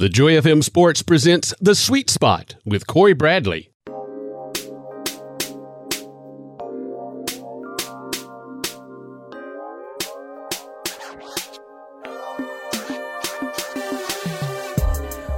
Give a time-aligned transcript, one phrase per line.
[0.00, 3.68] The Joy FM Sports presents The Sweet Spot with Cory Bradley.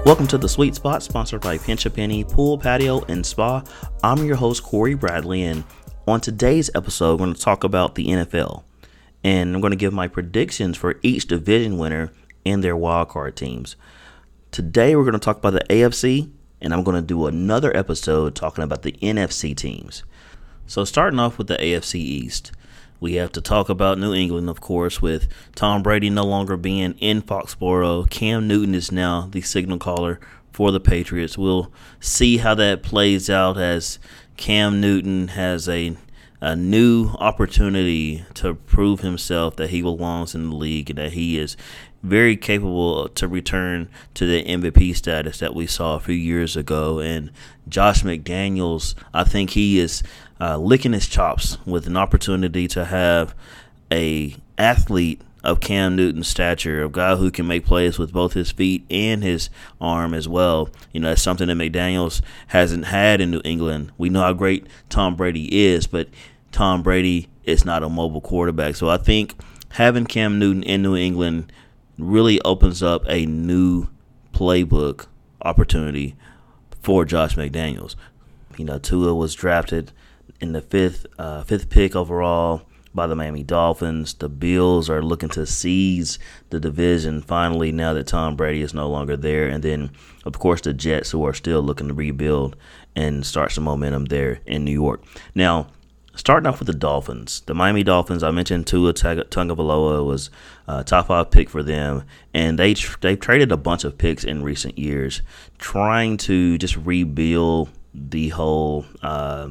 [0.04, 3.64] Welcome to the Sweet Spot, sponsored by Pinch a Penny Pool, Patio, and Spa.
[4.04, 5.64] I'm your host, Cory Bradley, and
[6.06, 8.62] on today's episode, we're going to talk about the NFL.
[9.24, 12.12] And I'm going to give my predictions for each division winner
[12.46, 13.74] and their wildcard teams.
[14.52, 16.30] Today, we're going to talk about the AFC,
[16.60, 20.04] and I'm going to do another episode talking about the NFC teams.
[20.66, 22.52] So, starting off with the AFC East,
[23.00, 26.92] we have to talk about New England, of course, with Tom Brady no longer being
[26.98, 28.10] in Foxborough.
[28.10, 30.20] Cam Newton is now the signal caller
[30.52, 31.38] for the Patriots.
[31.38, 33.98] We'll see how that plays out as
[34.36, 35.96] Cam Newton has a
[36.42, 41.38] a new opportunity to prove himself that he belongs in the league and that he
[41.38, 41.56] is
[42.02, 46.98] very capable to return to the MVP status that we saw a few years ago.
[46.98, 47.30] And
[47.68, 50.02] Josh McDaniels, I think he is
[50.40, 53.34] uh, licking his chops with an opportunity to have
[53.90, 58.52] a athlete of Cam Newton's stature, a guy who can make plays with both his
[58.52, 60.70] feet and his arm as well.
[60.92, 63.92] You know, that's something that McDaniels hasn't had in New England.
[63.98, 66.08] We know how great Tom Brady is, but
[66.52, 68.76] Tom Brady is not a mobile quarterback.
[68.76, 69.34] So I think
[69.70, 71.52] having Cam Newton in New England
[72.02, 73.88] really opens up a new
[74.32, 75.06] playbook
[75.42, 76.16] opportunity
[76.82, 77.94] for Josh McDaniels.
[78.56, 79.92] You know, Tua was drafted
[80.40, 82.62] in the fifth uh, fifth pick overall
[82.94, 84.14] by the Miami Dolphins.
[84.14, 86.18] The Bills are looking to seize
[86.50, 89.48] the division finally now that Tom Brady is no longer there.
[89.48, 89.90] And then,
[90.24, 92.56] of course, the Jets, who are still looking to rebuild
[92.94, 95.02] and start some momentum there in New York.
[95.34, 95.68] Now,
[96.22, 98.22] starting off with the Dolphins, the Miami Dolphins.
[98.22, 100.30] I mentioned Tua Tagovailoa was
[100.68, 104.44] a top five pick for them, and they they've traded a bunch of picks in
[104.44, 105.22] recent years,
[105.58, 109.48] trying to just rebuild the whole uh,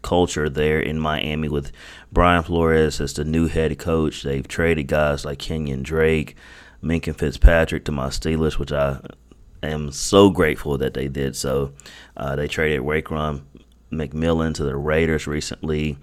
[0.00, 1.70] culture there in Miami with
[2.10, 4.22] Brian Flores as the new head coach.
[4.22, 6.34] They've traded guys like Kenyon Drake,
[6.82, 9.00] Minkah Fitzpatrick to my Steelers, which I
[9.62, 11.74] am so grateful that they did so.
[12.16, 13.42] Uh, they traded Raekwon
[13.90, 15.98] McMillan to the Raiders recently.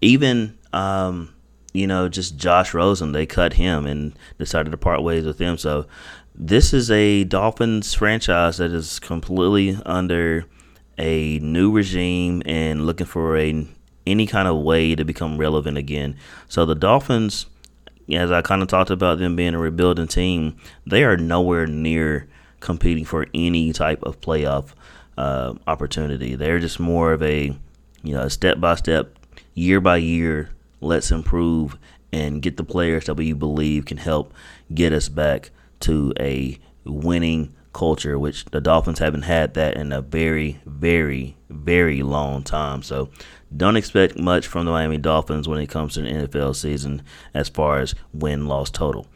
[0.00, 1.34] Even um,
[1.76, 5.58] you know, just Josh Rosen, they cut him and decided to part ways with him.
[5.58, 5.86] So
[6.34, 10.46] this is a Dolphins franchise that is completely under
[10.98, 13.66] a new regime and looking for a
[14.06, 16.16] any kind of way to become relevant again.
[16.48, 17.46] So the Dolphins,
[18.10, 22.28] as I kind of talked about them being a rebuilding team, they are nowhere near
[22.60, 24.72] competing for any type of playoff
[25.16, 26.34] uh, opportunity.
[26.34, 27.56] They're just more of a
[28.02, 29.18] you know step by step,
[29.54, 30.50] year by year.
[30.80, 31.78] Let's improve
[32.12, 34.32] and get the players that we believe can help
[34.72, 35.50] get us back
[35.80, 42.02] to a winning culture, which the Dolphins haven't had that in a very, very, very
[42.02, 42.82] long time.
[42.82, 43.10] So
[43.54, 47.02] don't expect much from the Miami Dolphins when it comes to the NFL season
[47.34, 49.06] as far as win loss total.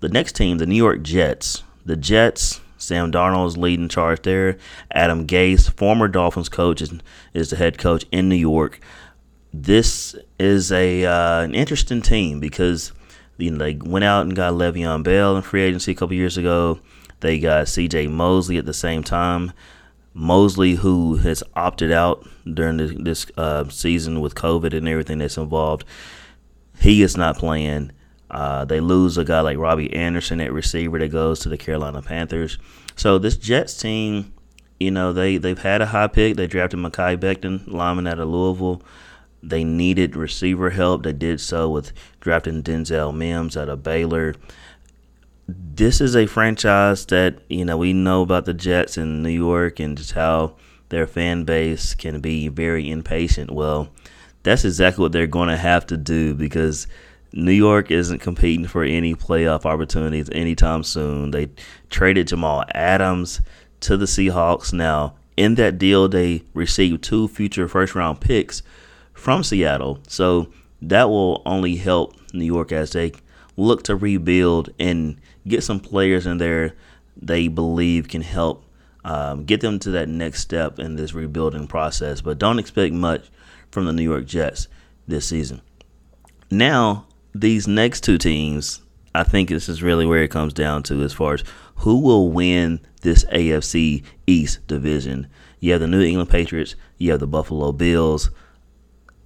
[0.00, 1.64] The next team, the New York Jets.
[1.84, 4.58] The Jets Sam Darnold is leading charge there.
[4.90, 6.92] Adam Gase, former Dolphins coach, is,
[7.32, 8.78] is the head coach in New York.
[9.52, 12.92] This is a uh, an interesting team because
[13.38, 16.36] you know they went out and got Le'Veon Bell in free agency a couple years
[16.36, 16.80] ago.
[17.20, 18.08] They got C.J.
[18.08, 19.52] Mosley at the same time.
[20.12, 25.38] Mosley, who has opted out during this, this uh, season with COVID and everything that's
[25.38, 25.84] involved,
[26.80, 27.92] he is not playing.
[28.34, 32.02] Uh, they lose a guy like Robbie Anderson at receiver that goes to the Carolina
[32.02, 32.58] Panthers.
[32.96, 34.34] So this Jets team,
[34.80, 36.34] you know, they they've had a high pick.
[36.34, 38.82] They drafted Mekhi Becton, lineman out of Louisville.
[39.40, 41.04] They needed receiver help.
[41.04, 44.34] They did so with drafting Denzel Mims out of Baylor.
[45.46, 49.78] This is a franchise that you know we know about the Jets in New York
[49.78, 50.56] and just how
[50.88, 53.52] their fan base can be very impatient.
[53.52, 53.90] Well,
[54.42, 56.88] that's exactly what they're going to have to do because
[57.36, 61.32] New York isn't competing for any playoff opportunities anytime soon.
[61.32, 61.48] They
[61.90, 63.40] traded Jamal Adams
[63.80, 64.72] to the Seahawks.
[64.72, 68.62] Now, in that deal, they received two future first round picks
[69.12, 69.98] from Seattle.
[70.06, 73.12] So that will only help New York as they
[73.56, 76.74] look to rebuild and get some players in there
[77.16, 78.64] they believe can help
[79.04, 82.20] um, get them to that next step in this rebuilding process.
[82.20, 83.28] But don't expect much
[83.70, 84.68] from the New York Jets
[85.06, 85.60] this season.
[86.50, 88.80] Now, these next two teams,
[89.14, 91.44] I think this is really where it comes down to as far as
[91.76, 95.26] who will win this AFC East division.
[95.60, 98.30] You have the New England Patriots, you have the Buffalo Bills.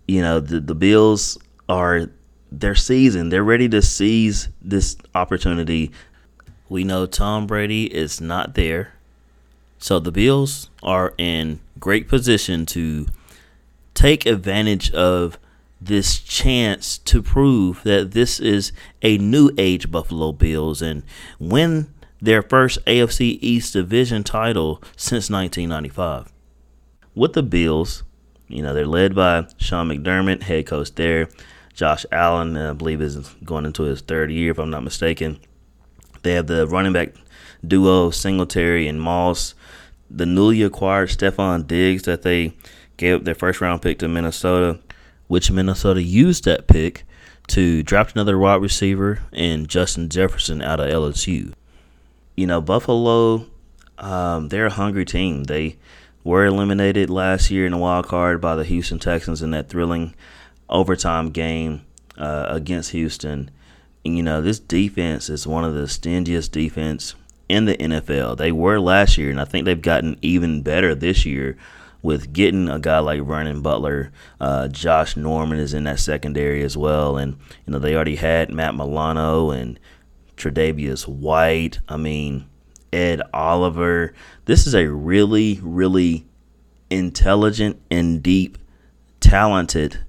[0.06, 1.38] You know, the, the Bills
[1.68, 2.10] are
[2.50, 3.28] their season.
[3.28, 5.90] They're ready to seize this opportunity.
[6.68, 8.94] We know Tom Brady is not there.
[9.78, 13.06] So the Bills are in great position to
[13.94, 15.38] take advantage of
[15.80, 18.72] this chance to prove that this is
[19.02, 21.02] a new age Buffalo Bills and
[21.38, 26.32] win their first AFC East division title since 1995.
[27.14, 28.02] With the Bills,
[28.48, 31.28] you know, they're led by Sean McDermott, head coach there.
[31.74, 35.38] Josh Allen, I believe, is going into his third year, if I'm not mistaken.
[36.22, 37.14] They have the running back
[37.66, 39.54] duo Singletary and Moss.
[40.10, 42.54] The newly acquired Stefon Diggs that they
[42.96, 44.80] gave up their first round pick to Minnesota,
[45.28, 47.04] which Minnesota used that pick
[47.48, 51.52] to draft another wide receiver and Justin Jefferson out of LSU.
[52.36, 53.46] You know, Buffalo,
[53.98, 55.44] um, they're a hungry team.
[55.44, 55.76] They
[56.24, 60.14] were eliminated last year in the wild card by the Houston Texans in that thrilling
[60.68, 61.82] overtime game
[62.16, 63.50] uh, against Houston.
[64.04, 67.14] And, you know, this defense is one of the stingiest defense
[67.48, 68.36] in the NFL.
[68.36, 71.56] They were last year, and I think they've gotten even better this year
[72.02, 74.12] with getting a guy like Vernon Butler.
[74.40, 77.36] Uh, Josh Norman is in that secondary as well, and
[77.66, 79.78] you know they already had Matt Milano and
[80.36, 81.80] Tre'Davious White.
[81.88, 82.46] I mean,
[82.92, 84.14] Ed Oliver.
[84.44, 86.26] This is a really, really
[86.90, 88.58] intelligent and deep,
[89.20, 90.04] talented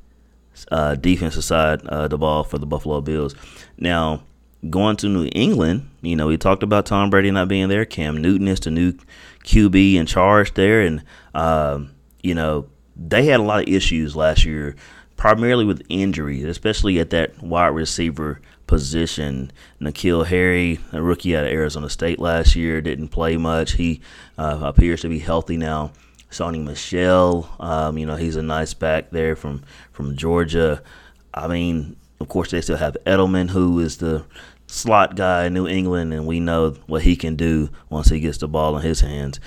[0.72, 3.36] uh, defensive side uh, the ball for the Buffalo Bills.
[3.78, 4.24] Now,
[4.70, 7.86] going to New England, you know, we talked about Tom Brady not being there.
[7.86, 8.94] Cam Newton is the new
[9.50, 11.04] QB in charge there, and
[11.34, 11.92] um,
[12.22, 14.76] you know they had a lot of issues last year,
[15.18, 19.52] primarily with injuries, especially at that wide receiver position.
[19.82, 23.72] N'Keal Harry, a rookie out of Arizona State last year, didn't play much.
[23.74, 24.02] He
[24.38, 25.94] uh, appears to be healthy now.
[26.30, 30.84] Sony Michel, um, you know, he's a nice back there from from Georgia.
[31.34, 34.26] I mean, of course, they still have Edelman, who is the
[34.70, 38.38] slot guy in New England, and we know what he can do once he gets
[38.38, 39.40] the ball in his hands.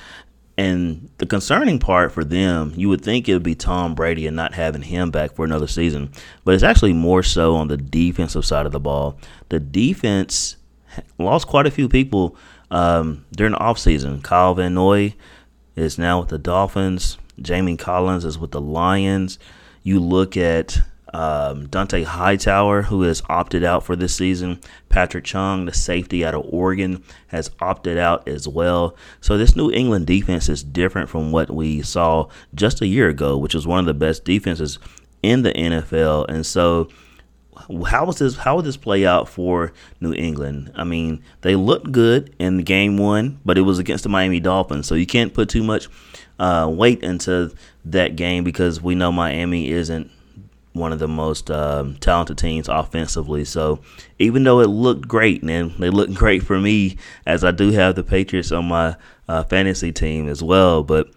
[0.59, 4.37] And the concerning part for them, you would think it would be Tom Brady and
[4.37, 6.11] not having him back for another season,
[6.45, 9.17] but it's actually more so on the defensive side of the ball.
[9.49, 10.57] The defense
[11.19, 12.37] lost quite a few people
[12.71, 14.23] um, during the offseason.
[14.23, 15.15] Kyle Van Noy
[15.77, 17.17] is now with the Dolphins.
[17.41, 19.39] Jamie Collins is with the Lions.
[19.83, 20.81] You look at
[21.13, 24.61] um, Dont'a Hightower, who has opted out for this season.
[24.89, 28.97] Patrick Chung, the safety out of Oregon, has opted out as well.
[29.21, 33.37] So this New England defense is different from what we saw just a year ago,
[33.37, 34.79] which was one of the best defenses
[35.23, 36.27] in the NFL.
[36.29, 36.89] And so
[37.87, 40.73] how was this how would this play out for New England?
[40.75, 44.87] I mean, they looked good in game one, but it was against the Miami Dolphins,
[44.87, 45.89] so you can't put too much
[46.39, 47.55] uh, weight into
[47.85, 50.11] that game because we know Miami isn't
[50.73, 53.45] one of the most um, talented teams offensively.
[53.45, 53.81] So
[54.19, 57.95] even though it looked great, and they looked great for me, as I do have
[57.95, 58.97] the Patriots on my
[59.29, 60.83] uh, fantasy team as well.
[60.83, 61.09] But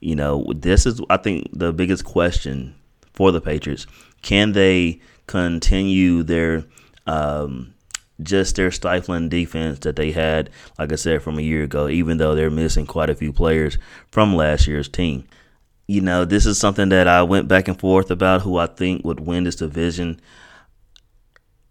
[0.00, 2.74] you know, this is I think the biggest question
[3.12, 3.86] for the Patriots:
[4.22, 6.64] Can they continue their
[7.06, 7.74] um,
[8.22, 12.18] just their stifling defense that they had, like I said, from a year ago, even
[12.18, 13.78] though they're missing quite a few players
[14.10, 15.26] from last year's team
[15.86, 19.04] you know, this is something that I went back and forth about who I think
[19.04, 20.20] would win this division.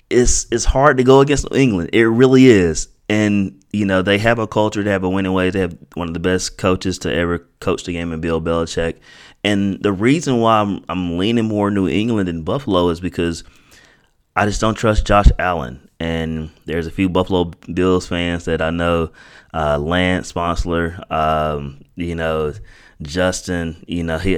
[0.10, 1.90] It's it's hard to go against New England.
[1.94, 2.90] It really is.
[3.12, 5.50] And, you know, they have a culture, they have a winning way.
[5.50, 9.00] They have one of the best coaches to ever coach the game in Bill Belichick.
[9.44, 13.44] And the reason why I'm, I'm leaning more New England than Buffalo is because
[14.36, 15.90] I just don't trust Josh Allen.
[16.00, 19.12] And there's a few Buffalo Bills fans that I know,
[19.54, 22.54] uh, Lance Sponsler, um, you know,
[23.02, 24.38] Justin, you know, he,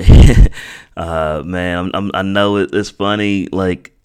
[0.97, 3.47] uh, man, I'm, I'm, i know it, it's funny.
[3.51, 3.97] Like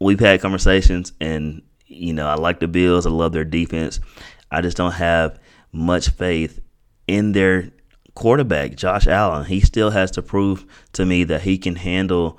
[0.00, 3.06] we've had conversations, and you know, I like the Bills.
[3.06, 4.00] I love their defense.
[4.50, 5.38] I just don't have
[5.72, 6.60] much faith
[7.06, 7.70] in their
[8.14, 9.44] quarterback, Josh Allen.
[9.44, 12.38] He still has to prove to me that he can handle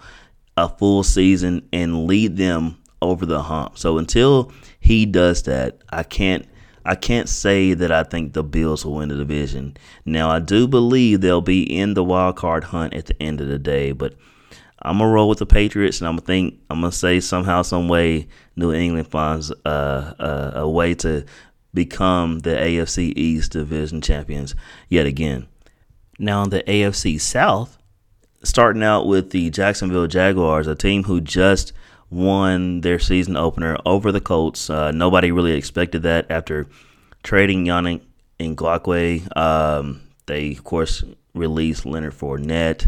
[0.55, 3.77] a full season and lead them over the hump.
[3.77, 6.47] So until he does that, I can't
[6.87, 9.75] I can't say that I think the Bills will win the division.
[10.05, 13.49] Now, I do believe they'll be in the wild card hunt at the end of
[13.49, 14.13] the day, but
[14.81, 17.89] I'm gonna roll with the Patriots, and I'm gonna think I'm gonna say somehow, some
[17.89, 21.25] way, New England finds uh, uh, a way to
[21.73, 24.55] become the AFC East division champions
[24.87, 25.45] yet again.
[26.17, 27.77] Now, in the AFC South,
[28.43, 31.73] starting out with the Jacksonville Jaguars, a team who just
[32.09, 34.69] won their season opener over the Colts.
[34.69, 36.67] Uh, nobody really expected that after
[37.23, 38.01] trading Yannick
[38.39, 39.35] Ngakoue.
[39.37, 42.87] Um, they, of course, released Leonard Fournette.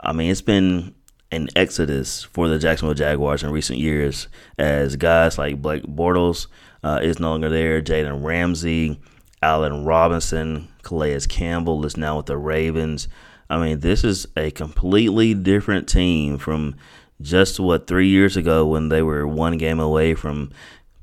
[0.00, 0.94] I mean, it's been
[1.32, 6.46] an exodus for the Jacksonville Jaguars in recent years as guys like Blake Bortles
[6.84, 9.00] uh, is no longer there, Jalen Ramsey,
[9.42, 13.08] Allen Robinson, Calais Campbell is now with the Ravens.
[13.50, 16.76] I mean, this is a completely different team from
[17.20, 20.50] just what three years ago when they were one game away from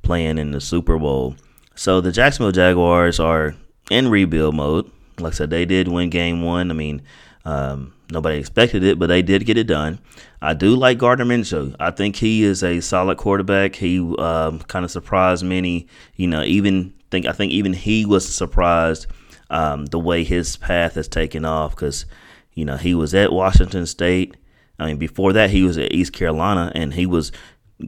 [0.02, 1.36] playing in the Super Bowl.
[1.76, 3.56] So the Jacksonville Jaguars are
[3.90, 4.90] in rebuild mode.
[5.20, 6.72] Like I said, they did win game one.
[6.72, 7.02] I mean,
[7.46, 10.00] um, nobody expected it, but they did get it done.
[10.42, 11.76] I do like Gardner Minshew.
[11.80, 13.76] I think he is a solid quarterback.
[13.76, 15.88] He um, kind of surprised many.
[16.16, 19.08] You know, even think I think even he was surprised
[19.50, 22.06] um, the way his path has taken off because
[22.54, 24.36] you know he was at Washington State.
[24.80, 27.32] I mean, before that he was at East Carolina, and he was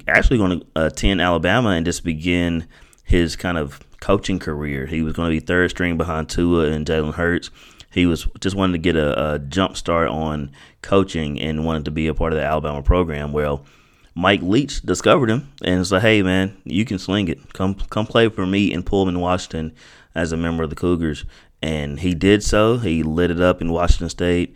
[0.07, 2.67] actually going to attend Alabama and just begin
[3.03, 4.85] his kind of coaching career.
[4.85, 7.49] He was going to be third string behind Tua and Jalen Hurts.
[7.91, 10.51] He was just wanted to get a, a jump start on
[10.81, 13.31] coaching and wanted to be a part of the Alabama program.
[13.31, 13.65] Well,
[14.13, 17.53] Mike Leach discovered him and said, "Hey, man, you can sling it.
[17.53, 19.73] Come, come play for me in Pullman, Washington,
[20.13, 21.25] as a member of the Cougars."
[21.61, 22.77] And he did so.
[22.77, 24.55] He lit it up in Washington State.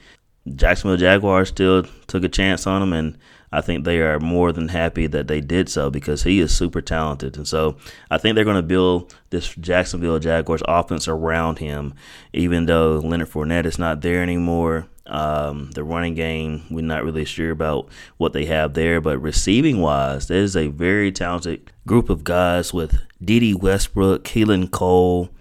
[0.55, 3.17] Jacksonville Jaguars still took a chance on him, and
[3.51, 6.81] I think they are more than happy that they did so because he is super
[6.81, 7.35] talented.
[7.37, 7.77] And so
[8.11, 11.93] I think they're going to build this Jacksonville Jaguars offense around him,
[12.33, 14.87] even though Leonard Fournette is not there anymore.
[15.07, 19.81] Um, the running game, we're not really sure about what they have there, but receiving
[19.81, 25.31] wise, there's a very talented group of guys with Dede Westbrook, Keelan Cole,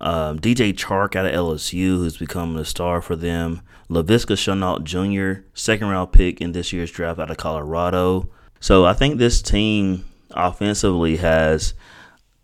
[0.00, 3.60] um, DJ Chark out of LSU, who's become a star for them.
[3.92, 8.28] Laviska Shenault Jr., second round pick in this year's draft out of Colorado.
[8.58, 11.74] So I think this team offensively has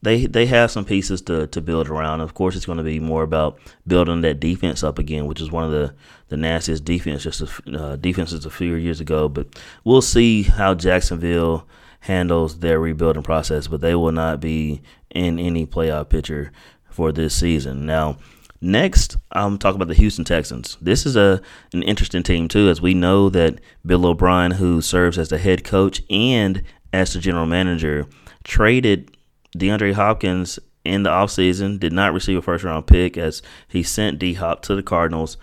[0.02, 2.21] they they have some pieces to, to build around.
[2.21, 5.50] Of course, it's going to be more about building that defense up again, which is
[5.50, 5.95] one of the,
[6.28, 9.28] the nastiest defense just a, uh, defenses a few years ago.
[9.28, 11.67] But we'll see how Jacksonville
[12.00, 13.67] handles their rebuilding process.
[13.67, 16.52] But they will not be in any playoff picture
[16.90, 17.87] for this season.
[17.87, 18.19] Now,
[18.61, 20.77] Next, I'm talking about the Houston Texans.
[20.81, 21.41] This is a
[21.73, 25.62] an interesting team too, as we know that Bill O'Brien, who serves as the head
[25.62, 26.62] coach and
[26.93, 28.07] as the general manager,
[28.43, 29.17] traded
[29.57, 34.19] DeAndre Hopkins in the offseason, did not receive a first round pick as he sent
[34.19, 35.37] D Hop to the Cardinals.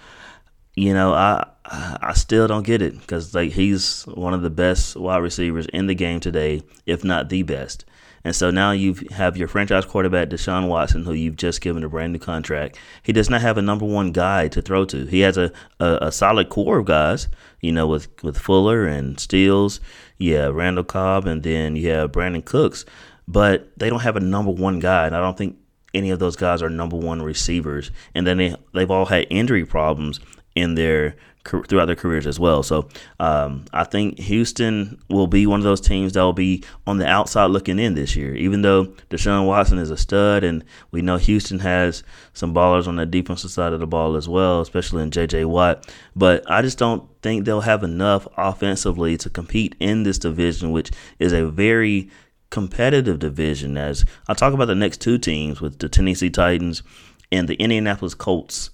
[0.76, 4.98] You know, I I still don't get it because like he's one of the best
[4.98, 7.86] wide receivers in the game today, if not the best.
[8.26, 11.90] And so now you have your franchise quarterback, Deshaun Watson, who you've just given a
[11.90, 12.78] brand new contract.
[13.04, 15.06] He does not have a number one guy to throw to.
[15.06, 17.28] He has a, a, a solid core of guys,
[17.62, 19.80] you know, with, with Fuller and Stills.
[20.18, 22.84] Yeah, Randall Cobb, and then you have Brandin Cooks.
[23.28, 25.06] But they don't have a number one guy.
[25.06, 25.58] And I don't think
[25.94, 27.92] any of those guys are number one receivers.
[28.16, 30.20] And then they, they've all had injury problems
[30.56, 31.16] in their
[31.46, 32.64] throughout their careers as well.
[32.64, 36.98] So um, I think Houston will be one of those teams that will be on
[36.98, 38.36] the outside looking in this year.
[38.36, 42.96] Even though Deshaun Watson is a stud, and we know Houston has some ballers on
[42.96, 45.46] the defensive side of the ball as well, especially in J.J.
[45.46, 45.92] Watt.
[46.16, 50.92] But I just don't think they'll have enough offensively to compete in this division, which
[51.20, 52.10] is a very
[52.50, 53.78] competitive division.
[53.78, 56.84] As I talk about the next two teams with the Tennessee Titans
[57.32, 58.70] and the Indianapolis Colts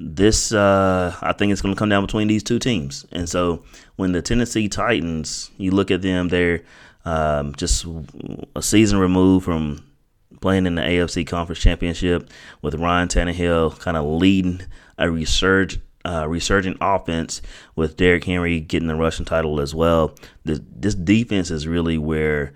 [0.00, 3.06] this uh, I think it's going to come down between these two teams.
[3.12, 3.62] And so
[3.96, 6.62] when the Tennessee Titans, you look at them, they're
[7.04, 7.86] um, just
[8.56, 9.84] a season removed from
[10.40, 12.30] playing in the AFC Conference Championship
[12.62, 14.62] with Ryan Tannehill kind of leading
[14.96, 17.42] a resurg, uh, resurgent offense
[17.76, 20.14] with Derrick Henry getting the rushing title as well.
[20.44, 22.54] This, this defense is really where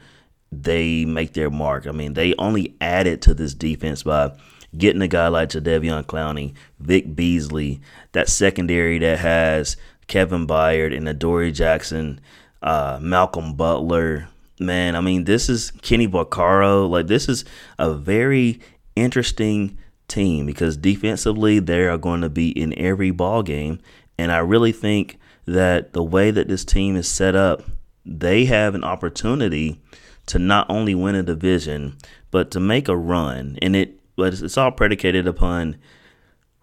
[0.50, 1.86] they make their mark.
[1.86, 4.32] I mean, they only added to this defense by
[4.76, 7.80] getting a guy like Jadeveon Clowney, Vic Beasley,
[8.12, 9.76] that secondary that has
[10.06, 12.20] Kevin Byard and Adoree Jackson,
[12.62, 14.28] uh, Malcolm Butler.
[14.60, 16.88] Man, I mean, this is Kenny Vaccaro.
[16.88, 17.44] Like, this is
[17.78, 18.60] a very
[18.94, 19.78] interesting
[20.08, 23.80] team because defensively they are going to be in every ball game,
[24.18, 27.62] and I really think that the way that this team is set up,
[28.06, 29.80] they have an opportunity
[30.26, 31.96] to not only win a division
[32.30, 35.76] but to make a run, and it but it's, it's all predicated upon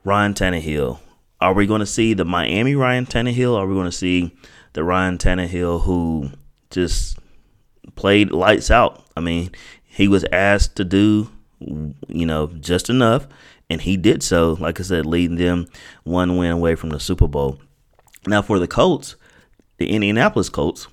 [0.03, 1.00] Ryan Tannehill.
[1.39, 3.53] Are we going to see the Miami Ryan Tannehill?
[3.53, 4.36] Or are we going to see
[4.74, 6.29] the Ryan Tannehill who
[6.70, 7.17] just
[7.96, 9.05] played lights out?
[9.17, 9.51] I mean,
[9.84, 11.29] he was asked to do,
[11.60, 13.27] you know, just enough,
[13.70, 14.53] and he did so.
[14.60, 15.67] Like I said, leading them
[16.03, 17.60] one win away from the Super Bowl.
[18.27, 19.15] Now for the Colts,
[19.77, 20.88] the Indianapolis Colts,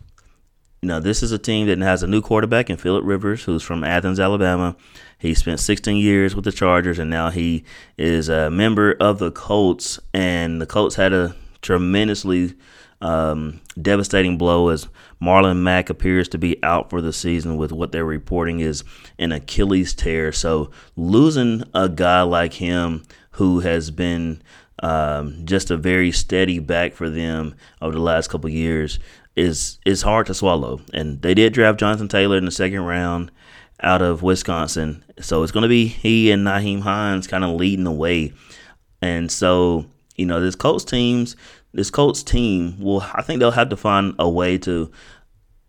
[0.80, 3.62] you know, this is a team that has a new quarterback in Philip Rivers, who's
[3.62, 4.76] from Athens, Alabama.
[5.18, 7.64] He spent 16 years with the Chargers, and now he
[7.96, 9.98] is a member of the Colts.
[10.14, 12.54] And the Colts had a tremendously
[13.00, 14.88] um, devastating blow as
[15.20, 18.84] Marlon Mack appears to be out for the season with what they're reporting is
[19.18, 20.32] an Achilles tear.
[20.32, 24.42] So losing a guy like him who has been
[24.82, 29.00] um, just a very steady back for them over the last couple years
[29.34, 30.80] is is hard to swallow.
[30.92, 33.30] And they did draft Jonathan Taylor in the second round
[33.80, 37.84] out of Wisconsin, so it's going to be he and Nyheim Hines kind of leading
[37.84, 38.32] the way.
[39.00, 41.36] And so you know this Colts teams,
[41.72, 44.90] this Colts team will I think they'll have to find a way to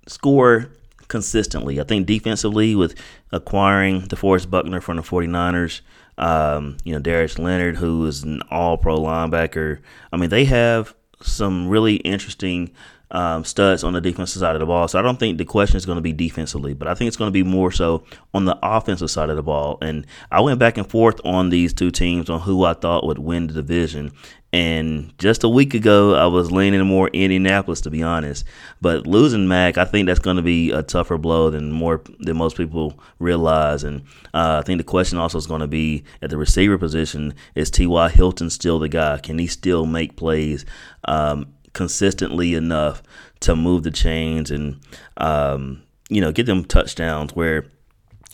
[0.07, 0.71] score
[1.07, 1.79] consistently.
[1.79, 2.95] I think defensively with
[3.31, 5.81] acquiring DeForest Buckner from the 49ers,
[6.17, 9.79] um, you know, Darius Leonard, who is an all pro linebacker.
[10.13, 12.71] I mean, they have some really interesting
[13.11, 14.87] um, studs on the defensive side of the ball.
[14.87, 17.17] So I don't think the question is going to be defensively, but I think it's
[17.17, 19.77] going to be more so on the offensive side of the ball.
[19.81, 23.19] And I went back and forth on these two teams on who I thought would
[23.19, 24.11] win the division.
[24.51, 28.45] And just a week ago, I was leaning more Indianapolis, to be honest.
[28.81, 32.37] But losing Mack, I think that's going to be a tougher blow than more than
[32.37, 33.83] most people realize.
[33.83, 34.01] And
[34.33, 37.69] uh, I think the question also is going to be at the receiver position: Is
[37.69, 38.09] T.Y.
[38.09, 39.19] Hilton still the guy?
[39.19, 40.65] Can he still make plays?
[41.03, 43.01] Um, consistently enough
[43.39, 44.81] to move the chains and
[45.15, 47.67] um, you know get them touchdowns where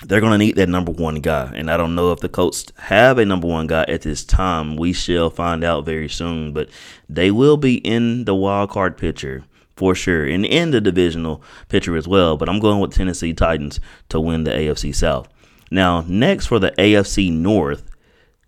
[0.01, 1.51] they're going to need that number one guy.
[1.53, 4.77] And I don't know if the Colts have a number one guy at this time.
[4.77, 6.53] We shall find out very soon.
[6.53, 6.69] But
[7.07, 9.45] they will be in the wild card picture
[9.77, 12.35] for sure and in the divisional picture as well.
[12.35, 15.29] But I'm going with Tennessee Titans to win the AFC South.
[15.69, 17.83] Now, next for the AFC North,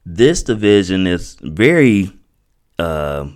[0.05, 2.11] this division is very
[2.79, 3.27] uh,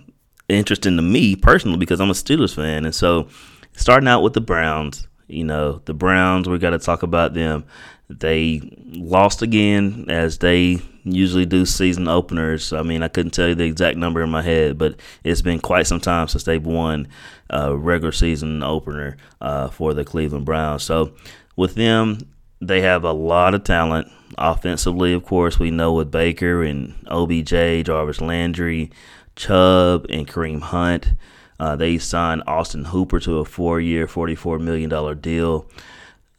[0.48, 2.84] interesting to me personally because I'm a Steelers fan.
[2.84, 3.28] And so
[3.72, 7.64] starting out with the Browns, you know, the Browns, we got to talk about them.
[8.08, 8.60] They
[8.92, 12.72] lost again as they usually do season openers.
[12.72, 15.60] I mean, I couldn't tell you the exact number in my head, but it's been
[15.60, 17.08] quite some time since they've won
[17.50, 20.82] a regular season opener uh, for the Cleveland Browns.
[20.82, 21.14] So
[21.56, 22.18] with them,
[22.60, 24.08] they have a lot of talent.
[24.38, 28.90] Offensively, of course, we know with Baker and OBJ, Jarvis Landry,
[29.36, 31.14] Chubb and Kareem Hunt.
[31.58, 35.68] Uh, they signed Austin Hooper to a four year, $44 million deal.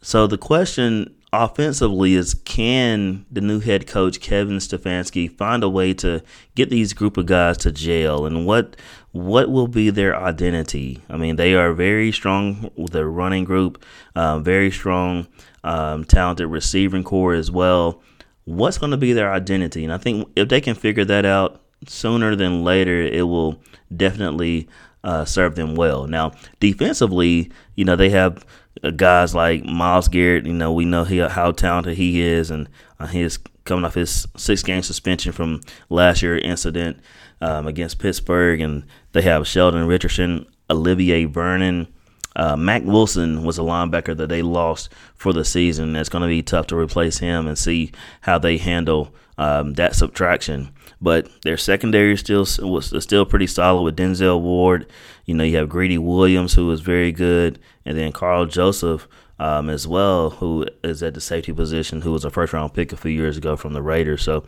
[0.02, 5.92] So the question offensively is can the new head coach Kevin Stefanski find a way
[5.94, 6.22] to
[6.54, 8.76] get these group of guys to jail and what
[9.12, 11.00] what will be their identity?
[11.08, 13.82] I mean, they are very strong with their running group,
[14.16, 15.28] uh, very strong,
[15.62, 18.02] um, talented receiving corps as well.
[18.44, 19.84] What's going to be their identity?
[19.84, 23.60] And I think if they can figure that out, sooner than later, it will
[23.94, 24.68] definitely
[25.04, 26.06] uh, serve them well.
[26.06, 28.44] Now, defensively, you know, they have
[28.82, 30.46] uh, guys like Myles Garrett.
[30.46, 32.68] You know, we know he, how talented he is, and
[32.98, 36.98] uh, he is coming off his six game suspension from last year incident
[37.40, 38.60] um, against Pittsburgh.
[38.60, 41.88] And they have Sheldon Richardson, Olivier Vernon.
[42.36, 45.94] Uh, Mack Wilson was a linebacker that they lost for the season.
[45.94, 47.92] It's going to be tough to replace him and see
[48.22, 50.70] how they handle um, that subtraction.
[51.00, 54.86] But their secondary is still was still pretty solid with Denzel Ward.
[55.26, 59.68] You know, you have Greedy Williams who is very good, and then Karl Joseph um,
[59.68, 62.96] as well, who is at the safety position, who was a first round pick a
[62.96, 64.22] few years ago from the Raiders.
[64.22, 64.44] So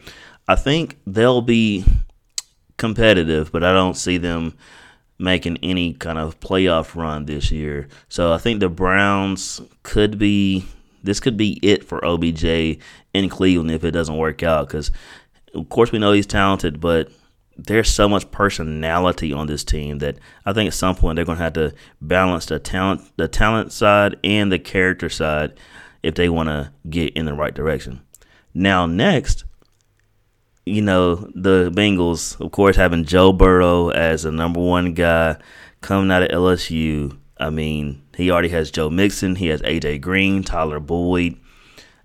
[0.49, 1.85] I think they'll be
[2.77, 4.57] competitive, but I don't see them
[5.19, 7.89] making any kind of playoff run this year.
[8.09, 10.67] So I think the Browns could be
[11.07, 12.45] this could be it for OBJ
[13.15, 14.91] in Cleveland if it doesn't work out because
[15.55, 17.11] of course we know he's talented, but
[17.57, 21.39] there's so much personality on this team that I think at some point they're going
[21.39, 25.59] to have to balance the talent, the talent side and the character side
[26.03, 28.03] if they want to get in the right direction.
[28.53, 29.45] Now, next,
[30.67, 35.37] you know, the Bengals, of course, having Joe Burrow as the number one guy
[35.81, 37.17] coming out of LSU.
[37.39, 41.37] I mean, he already has Joe Mixon, he has AJ Green, Tyler Boyd,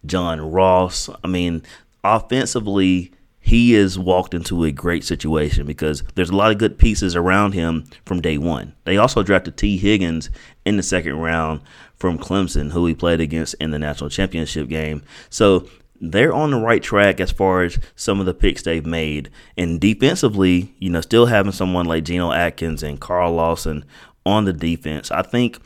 [0.06, 1.10] John Ross.
[1.24, 1.64] I mean,
[2.04, 7.16] offensively, he has walked into a great situation because there's a lot of good pieces
[7.16, 8.76] around him from day one.
[8.84, 10.30] They also drafted Tee Higgins
[10.66, 11.62] in the second round
[11.96, 15.02] from Clemson, who he played against in the national championship game.
[15.30, 15.68] So
[16.02, 19.30] they're on the right track as far as some of the picks they've made.
[19.58, 23.86] And defensively, you know, still having someone like Geno Atkins and Carl Lawson
[24.26, 25.60] on the defense, I think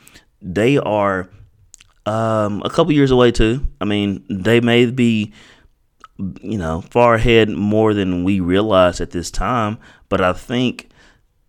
[0.46, 1.30] they are
[2.06, 3.66] um, a couple years away too.
[3.82, 5.34] I mean, they may be
[6.18, 9.78] you know, far ahead more than we realize at this time.
[10.10, 10.90] But I think,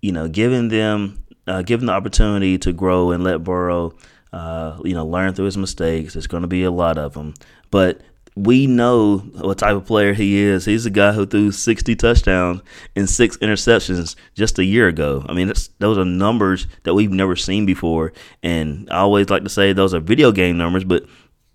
[0.03, 3.95] you know, giving them, uh, giving the opportunity to grow and let Burrow,
[4.33, 6.15] uh, you know, learn through his mistakes.
[6.15, 7.35] There's going to be a lot of them,
[7.71, 8.01] but
[8.37, 10.67] we know what type of player he is.
[10.67, 12.61] He's a guy who threw 60 touchdowns
[12.95, 15.25] and six interceptions just a year ago.
[15.27, 18.13] I mean, those are numbers that we've never seen before.
[18.43, 21.07] And I always like to say those are video game numbers, but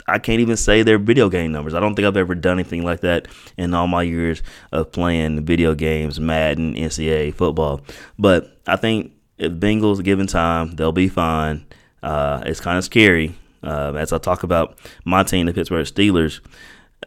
[0.07, 1.75] I can't even say they're video game numbers.
[1.75, 4.41] I don't think I've ever done anything like that in all my years
[4.71, 7.81] of playing video games, Madden, NCAA football.
[8.17, 11.63] But I think if Bengals given time, they'll be fine.
[12.01, 16.39] Uh, it's kind of scary uh, as I talk about my team, the Pittsburgh Steelers,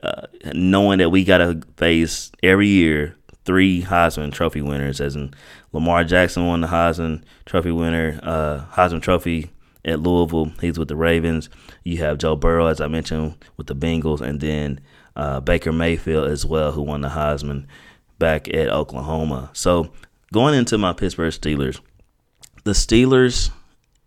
[0.02, 5.34] uh, knowing that we got to face every year three Heisman Trophy winners, as in
[5.72, 9.50] Lamar Jackson won the Heisman Trophy winner, uh, Heisman Trophy
[9.84, 10.52] at Louisville.
[10.60, 11.50] He's with the Ravens.
[11.82, 14.80] You have Joe Burrow, as I mentioned, with the Bengals, and then
[15.16, 17.66] uh, Baker Mayfield as well, who won the Heisman
[18.18, 19.50] back at Oklahoma.
[19.52, 19.92] So
[20.32, 21.80] going into my Pittsburgh Steelers,
[22.64, 23.50] the Steelers,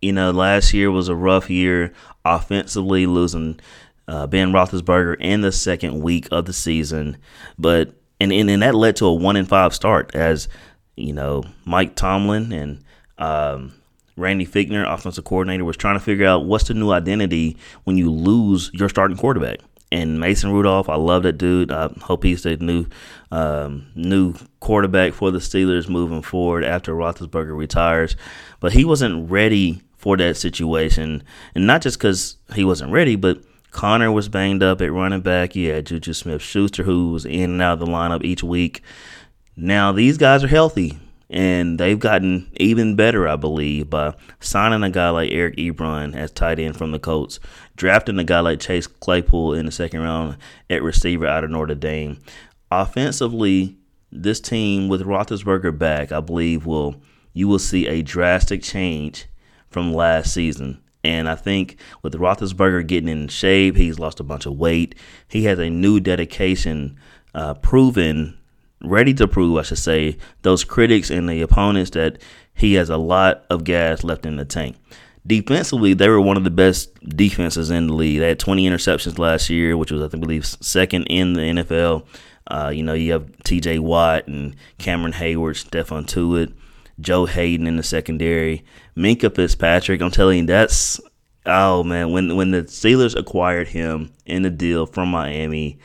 [0.00, 1.92] you know, last year was a rough year
[2.24, 3.60] offensively, losing
[4.06, 7.18] uh, Ben Roethlisberger in the second week of the season,
[7.58, 10.48] but and, and and that led to a one in five start as
[10.96, 12.84] you know Mike Tomlin and
[13.18, 13.74] um,
[14.16, 18.10] Randy Fichtner, offensive coordinator, was trying to figure out what's the new identity when you
[18.10, 19.58] lose your starting quarterback.
[19.90, 21.72] And Mason Rudolph, I love that dude.
[21.72, 22.86] I hope he's the new
[23.30, 28.16] um, new quarterback for the Steelers moving forward after Roethlisberger retires.
[28.60, 31.22] But he wasn't ready for that situation,
[31.54, 35.54] and not just because he wasn't ready, but Conner was banged up at running back.
[35.54, 38.82] You had Juju Smith Schuster, who was in and out of the lineup each week.
[39.56, 40.98] Now these guys are healthy
[41.30, 46.30] and they've gotten even better, I believe, by signing a guy like Eric Ebron as
[46.30, 47.38] tight end from the Colts,
[47.76, 50.38] drafting a guy like Chase Claypool in the second round
[50.70, 52.18] at receiver out of Notre Dame.
[52.70, 53.76] Offensively,
[54.10, 56.96] this team with Roethlisberger back, I believe, will
[57.34, 59.26] you will see a drastic change
[59.70, 60.82] from last season.
[61.04, 64.94] And I think with Roethlisberger getting in shape, he's lost a bunch of weight.
[65.28, 66.98] He has a new dedication,
[67.34, 68.38] uh, proven
[68.82, 72.20] ready to prove, I should say, those critics and the opponents that
[72.54, 74.76] he has a lot of gas left in the tank.
[75.26, 78.20] Defensively, they were one of the best defenses in the league.
[78.20, 82.06] They had 20 interceptions last year, which was, I believe, second in the NFL.
[82.46, 83.78] Uh, you know, you have T.J.
[83.80, 86.54] Watt and Cameron Heyward, Stephon Tuitt,
[87.00, 88.64] Joe Haden in the secondary,
[88.96, 90.00] Minkah Fitzpatrick.
[90.00, 91.00] I'm telling you, that's
[91.46, 92.12] oh man.
[92.12, 95.78] When when the Steelers acquired him in the deal from Miami,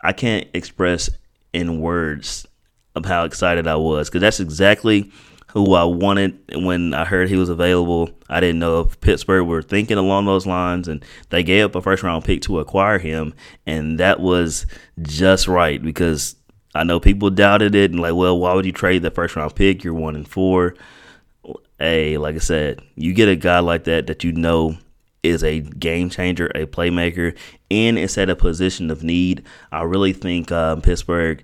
[0.00, 1.10] I can't express
[1.52, 2.46] in words
[2.94, 5.10] of how excited I was because that's exactly
[5.54, 8.10] who I wanted when I heard he was available.
[8.28, 11.82] I didn't know if Pittsburgh were thinking along those lines, and they gave up a
[11.82, 14.66] first round pick to acquire him, and that was
[15.00, 16.34] just right because
[16.74, 19.54] I know people doubted it and like, well, why would you trade the first round
[19.54, 19.84] pick?
[19.84, 20.74] You're one and four.
[21.78, 24.76] Hey, like I said, you get a guy like that that you know
[25.22, 27.36] is a game changer, a playmaker,
[27.70, 29.44] and it's at a position of need.
[29.72, 31.42] I really think um, Pittsburgh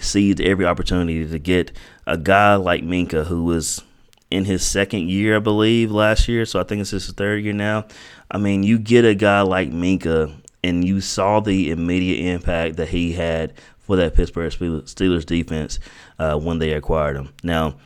[0.00, 1.72] seized every opportunity to get
[2.06, 3.82] a guy like Minkah, who was
[4.30, 6.44] in his second year, I believe, last year.
[6.44, 7.86] So I think it's his third year now.
[8.30, 12.88] I mean, you get a guy like Minkah, and you saw the immediate impact that
[12.88, 13.52] he had
[13.84, 15.78] for that Pittsburgh Steelers defense
[16.18, 17.32] uh, when they acquired him.
[17.42, 17.76] Now,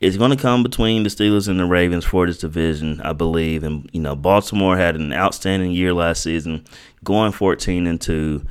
[0.00, 3.64] it's going to come between the Steelers and the Ravens for this division, I believe.
[3.64, 6.64] And you know, Baltimore had an outstanding year last season,
[7.04, 8.44] going 14 and two.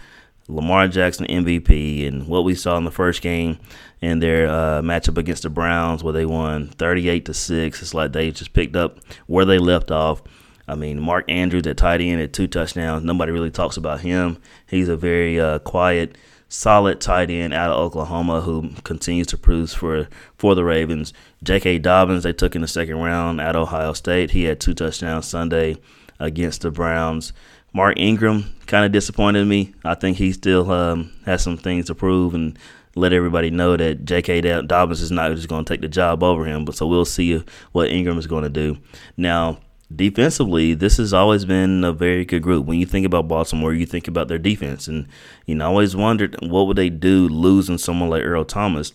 [0.49, 3.59] Lamar Jackson MVP, and what we saw in the first game
[3.99, 7.81] in their uh, matchup against the Browns, where they won 38 to six.
[7.81, 10.21] It's like they just picked up where they left off.
[10.65, 13.03] I mean, Mark Andrews at tight end at two touchdowns.
[13.03, 14.41] Nobody really talks about him.
[14.67, 16.17] He's a very uh, quiet
[16.49, 20.07] solid tight end out of Oklahoma who continues to produce for
[20.37, 21.13] for the Ravens.
[21.43, 21.79] J.K.
[21.79, 24.31] Dobbins they took in the second round at Ohio State.
[24.31, 25.77] He had two touchdowns Sunday
[26.19, 27.33] against the Browns.
[27.73, 29.73] Mark Ingram kind of disappointed me.
[29.83, 32.57] I think he still um, has some things to prove and
[32.95, 34.41] let everybody know that J.K.
[34.61, 36.65] Dobbins is not just going to take the job over him.
[36.65, 38.77] But so we'll see what Ingram is going to do.
[39.15, 39.59] Now,
[39.93, 42.65] defensively, this has always been a very good group.
[42.65, 45.07] When you think about Baltimore, you think about their defense, and
[45.45, 48.93] you know, I always wondered what would they do losing someone like Earl Thomas.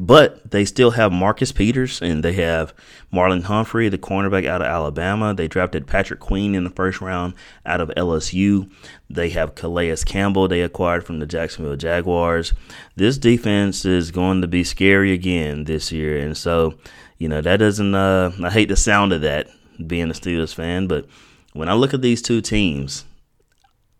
[0.00, 2.74] But they still have Marcus Peters and they have
[3.12, 5.34] Marlon Humphrey, the cornerback out of Alabama.
[5.34, 8.70] They drafted Patrick Queen in the first round out of LSU.
[9.08, 12.52] They have Calais Campbell they acquired from the Jacksonville Jaguars.
[12.96, 16.18] This defense is going to be scary again this year.
[16.18, 16.74] And so,
[17.18, 19.48] you know, that doesn't, uh, I hate the sound of that
[19.86, 21.06] being a Steelers fan, but
[21.52, 23.04] when I look at these two teams,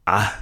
[0.07, 0.35] I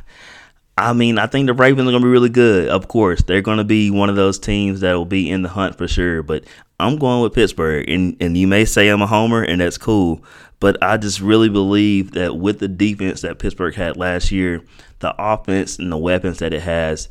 [0.77, 2.69] I mean, I think the Ravens are going to be really good.
[2.69, 5.51] Of course, they're going to be one of those teams that will be in the
[5.51, 6.23] hunt for sure.
[6.23, 6.45] But
[6.81, 10.25] I'm going with Pittsburgh, and and you may say I'm a homer, and that's cool.
[10.61, 14.63] But I just really believe that with the defense that Pittsburgh had last year,
[15.01, 17.09] the offense and the weapons that it has,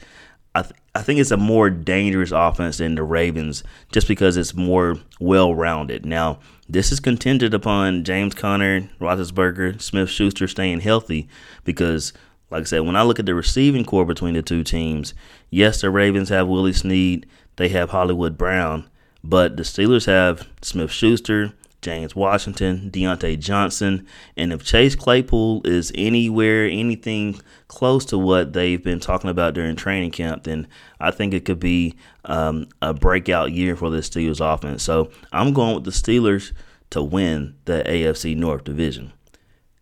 [0.56, 4.56] I th- I think it's a more dangerous offense than the Ravens, just because it's
[4.56, 6.06] more well rounded.
[6.06, 6.40] Now,
[6.72, 11.28] this is contingent upon James Conner, Roethlisberger, Smith Schuster staying healthy,
[11.66, 12.14] because
[12.50, 15.14] like I said, when I look at the receiving corps between the two teams,
[15.50, 17.26] yes, the Ravens have Willie Snead,
[17.58, 18.90] they have Hollywood Brown,
[19.22, 24.06] but the Steelers have Smith Schuster, James Washington, Diontae Johnson,
[24.38, 29.76] and if Chase Claypool is anywhere, anything close to what they've been talking about during
[29.76, 30.68] training camp, then
[31.00, 34.84] I think it could be um, a breakout year for the Steelers offense.
[34.84, 36.52] So I'm going with the Steelers
[36.92, 39.12] to win the AFC North Division.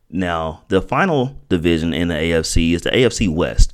[0.10, 3.74] Now, the final division in the AFC is the AFC West.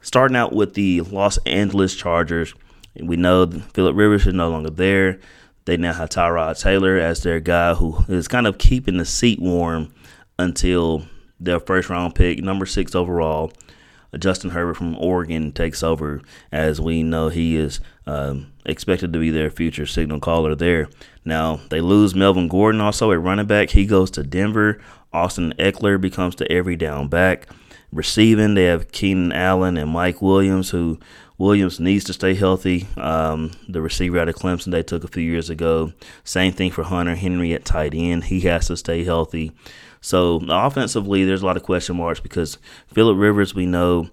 [0.00, 2.54] Starting out with the Los Angeles Chargers,
[3.00, 5.20] we know Philip Rivers is no longer there.
[5.66, 9.40] They now have Tyrod Taylor as their guy who is kind of keeping the seat
[9.40, 9.92] warm
[10.38, 11.06] until
[11.38, 13.52] their first round pick, number six overall.
[14.16, 16.22] Justin Herbert from Oregon takes over.
[16.50, 20.88] As we know, he is um, expected to be their future signal caller there.
[21.24, 23.70] Now, they lose Melvin Gordon also at running back.
[23.70, 24.80] He goes to Denver.
[25.12, 27.48] Austin Ekeler becomes the every down back.
[27.92, 30.98] Receiving, they have Keenan Allen and Mike Williams, who
[31.38, 32.86] Williams needs to stay healthy.
[32.96, 35.92] Um, the receiver out of Clemson they took a few years ago.
[36.24, 38.24] Same thing for Hunter Henry at tight end.
[38.24, 39.52] He has to stay healthy.
[40.00, 42.58] So offensively, there's a lot of question marks because
[42.92, 44.08] Philip Rivers, we know,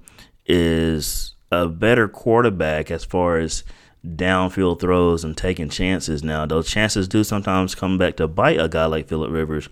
[0.45, 3.63] is a better quarterback as far as
[4.05, 6.23] downfield throws and taking chances.
[6.23, 9.69] Now, those chances do sometimes come back to bite a guy like Philip Rivers.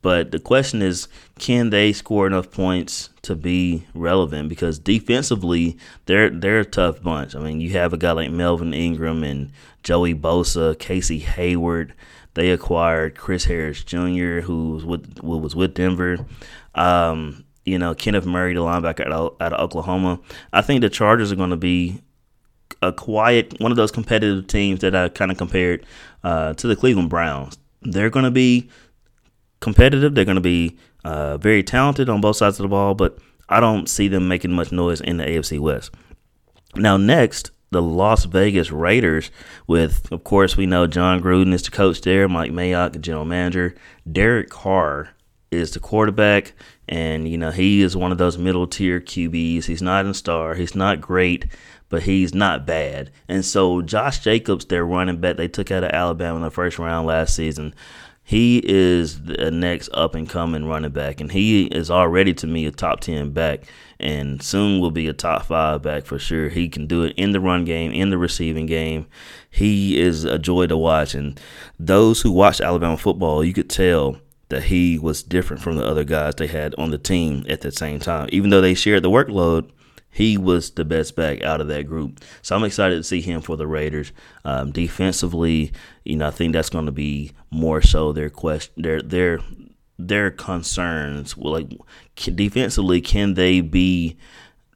[0.00, 1.08] But the question is,
[1.38, 4.48] can they score enough points to be relevant?
[4.48, 7.34] Because defensively, they're they're a tough bunch.
[7.34, 9.50] I mean, you have a guy like Melvin Ingram and
[9.82, 11.94] Joey Bosa, Casey Hayward.
[12.34, 16.24] They acquired Chris Harris Jr., who was with was with Denver.
[16.74, 20.20] Um, you know, Kenneth Murray, the linebacker out of, out of Oklahoma.
[20.52, 22.00] I think the Chargers are going to be
[22.82, 25.84] a quiet one of those competitive teams that I kind of compared
[26.22, 27.58] uh, to the Cleveland Browns.
[27.82, 28.68] They're going to be
[29.60, 30.14] competitive.
[30.14, 33.18] They're going to be uh, very talented on both sides of the ball, but
[33.48, 35.90] I don't see them making much noise in the AFC West.
[36.76, 39.30] Now, next, the Las Vegas Raiders,
[39.66, 43.24] with, of course, we know Jon Gruden is the coach there, Mike Mayock, the general
[43.24, 43.74] manager,
[44.10, 45.10] Derek Carr
[45.50, 46.52] is the quarterback,
[46.88, 49.64] and, you know, he is one of those middle tier QBs.
[49.64, 51.46] He's not a star, he's not great,
[51.88, 53.10] but he's not bad.
[53.28, 56.78] And so, Josh Jacobs, their running back, they took out of Alabama in the first
[56.78, 57.74] round last season.
[58.28, 62.66] He is the next up and coming running back, and he is already to me
[62.66, 63.62] a top 10 back,
[63.98, 66.50] and soon will be a top five back for sure.
[66.50, 69.06] He can do it in the run game, in the receiving game.
[69.50, 71.40] He is a joy to watch, and
[71.80, 74.18] those who watch Alabama football, you could tell
[74.50, 77.72] that he was different from the other guys they had on the team at the
[77.72, 78.28] same time.
[78.30, 79.70] Even though they shared the workload,
[80.10, 82.20] he was the best back out of that group.
[82.42, 84.12] So I'm excited to see him for the Raiders.
[84.44, 85.72] Um, defensively,
[86.04, 89.40] you know, I think that's going to be more so their question, their their
[89.98, 91.36] their concerns.
[91.36, 91.72] Well, like
[92.16, 94.16] can, defensively, can they be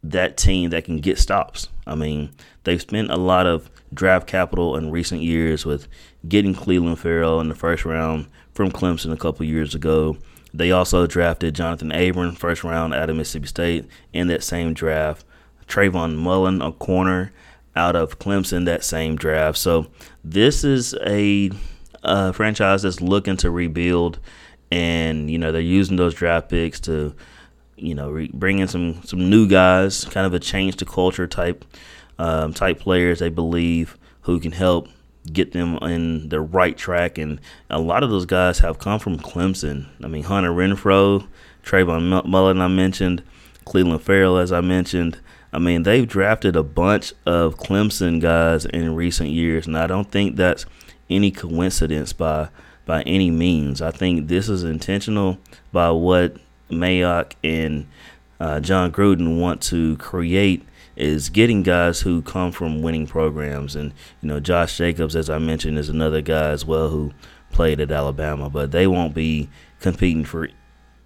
[0.02, 1.68] that team that can get stops?
[1.86, 2.30] I mean,
[2.64, 5.88] they've spent a lot of draft capital in recent years with
[6.28, 10.16] getting Clelin Ferrell in the first round from Clemson a couple years ago.
[10.54, 15.24] They also drafted Jonathan Abram, first round out of Mississippi State, in that same draft.
[15.66, 17.32] Trayvon Mullen, a corner
[17.74, 19.56] out of Clemson, that same draft.
[19.56, 19.86] So
[20.22, 21.50] this is a,
[22.02, 24.18] a franchise that's looking to rebuild,
[24.70, 27.14] and you know they're using those draft picks to,
[27.76, 31.26] you know, re- bring in some some new guys, kind of a change to culture
[31.26, 31.64] type
[32.18, 33.20] um, type players.
[33.20, 34.88] They believe who can help
[35.30, 37.18] get them in the right track.
[37.18, 39.86] And a lot of those guys have come from Clemson.
[40.02, 41.26] I mean, Hunter Renfrow,
[41.62, 43.22] Trayvon Mullen, I mentioned,
[43.66, 45.18] Clelin Ferrell, as I mentioned.
[45.52, 50.10] I mean, they've drafted a bunch of Clemson guys in recent years, and I don't
[50.10, 50.64] think that's
[51.10, 52.48] any coincidence by
[52.84, 53.80] by any means.
[53.80, 55.38] I think this is intentional
[55.70, 56.36] by what
[56.70, 57.86] Mayock and
[58.40, 63.76] uh, Jon Gruden want to create is getting guys who come from winning programs.
[63.76, 67.12] And, you know, Josh Jacobs, as I mentioned, is another guy as well who
[67.50, 69.48] played at Alabama, but they won't be
[69.80, 70.48] competing for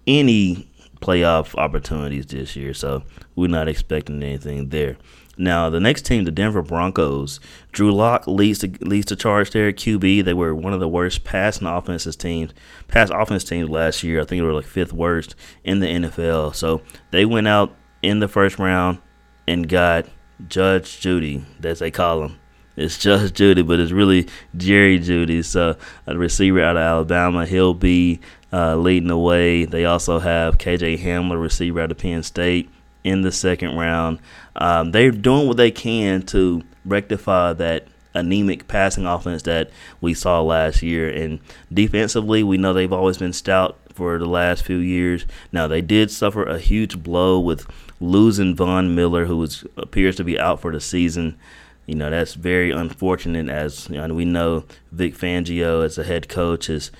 [0.05, 0.67] any
[1.01, 2.73] playoff opportunities this year.
[2.73, 3.03] So
[3.35, 4.97] we're not expecting anything there.
[5.37, 7.39] Now the next team, the Denver Broncos,
[7.71, 10.25] Drew Lock leads the leads the charge there at QB.
[10.25, 12.53] They were one of the worst passing offenses teams,
[12.87, 14.19] pass offense teams last year.
[14.19, 16.55] I think they were like fifth worst in the NFL.
[16.55, 18.99] So they went out in the first round
[19.47, 20.05] and got
[20.47, 22.39] Judge Judy, as they call him.
[22.75, 25.43] It's Judge Judy, but it's really Jerry Jeudy.
[25.43, 28.19] So a receiver out of Alabama, he'll be
[28.53, 29.65] uh, leading the way.
[29.65, 32.69] They also have KJ Hamler, receiver out of Penn State,
[33.03, 34.19] in the second round.
[34.55, 39.69] Um, they're doing what they can to rectify that anemic passing offense that
[40.01, 41.09] we saw last year.
[41.09, 41.39] And
[41.71, 45.25] defensively, we know they've always been stout for the last few years.
[45.51, 47.65] Now they did suffer a huge blow with
[47.99, 51.37] losing Von Miller, who appears to be out for the season.
[51.85, 56.27] You know that's very unfortunate, as you know, we know Vic Fangio, as a head
[56.27, 56.91] coach, has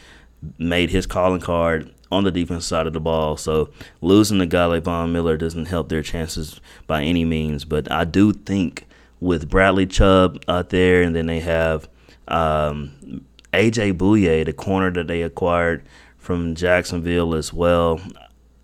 [0.58, 3.38] made his calling card on the defense side of the ball.
[3.38, 3.70] So
[4.02, 7.66] losing a guy like Von Miller doesn't help their chances by any means.
[7.66, 8.86] But I do think
[9.20, 11.90] with Bradley Chubb out there, and then they have
[12.28, 15.84] um, AJ Bouye, the corner that they acquired
[16.18, 18.00] from Jacksonville as well.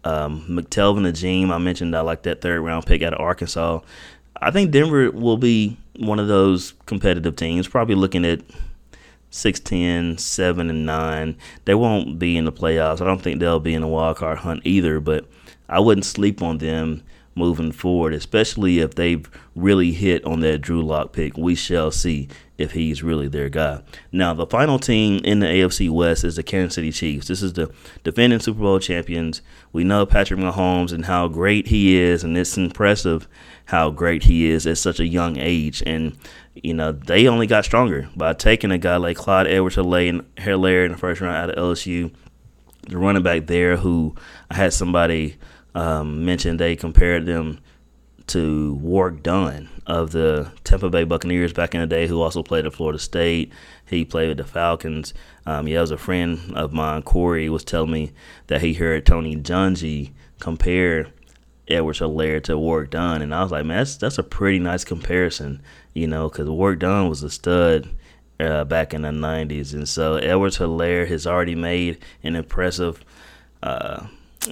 [0.04, 3.80] Um, McTelvin Agim, I mentioned I like that third round pick out of Arkansas.
[4.42, 8.42] I think Denver will be one of those competitive teams, probably looking at
[9.30, 11.38] 6 10, 7 and 9.
[11.66, 13.02] They won't be in the playoffs.
[13.02, 15.26] I don't think they'll be in the wild card hunt either, but
[15.70, 17.04] I wouldn't sleep on them
[17.36, 21.38] moving forward, especially if they've really hit on that Drew Lock pick.
[21.38, 23.82] We shall see if he's really their guy.
[24.12, 27.28] Now, the final team in the AFC West is the Kansas City Chiefs.
[27.28, 27.72] This is the
[28.04, 29.42] defending Super Bowl champions.
[29.72, 33.28] We know Patrick Mahomes and how great he is, and it's impressive
[33.66, 35.82] how great he is at such a young age.
[35.86, 36.18] And,
[36.54, 40.92] you know, they only got stronger by taking a guy like Clyde Edwards Helaire in
[40.92, 42.14] the first round out of LSU,
[42.88, 44.16] the running back there who
[44.50, 45.38] I had somebody–
[45.76, 47.60] um, mentioned they compared them
[48.28, 52.66] to Warrick Dunn of the Tampa Bay Buccaneers back in the day, who also played
[52.66, 53.52] at Florida State.
[53.86, 55.14] He played with the Falcons.
[55.46, 58.12] Um, yeah, as a friend of mine, Corey, was telling me
[58.48, 61.08] that he heard Tony Dungy compare
[61.68, 64.84] Edwards Helaire to Warrick Dunn, and I was like, man, that's that's a pretty nice
[64.84, 65.62] comparison,
[65.94, 67.90] you know, because Warrick Dunn was a stud
[68.40, 73.04] uh, back in the '90s, and so Edwards Helaire has already made an impressive.
[73.62, 74.08] Uh,